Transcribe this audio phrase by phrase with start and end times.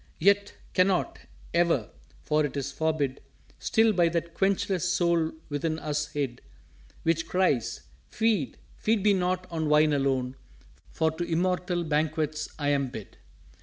[0.17, 1.19] _""Yet can not
[1.53, 1.91] ever!
[2.23, 3.21] For it is forbid
[3.59, 6.41] Still by that quenchless Soul within us hid,
[7.03, 10.37] Which cries, 'Feed feed me not on Wine alone,
[10.89, 13.17] For to Immortal Banquets I am bid.'"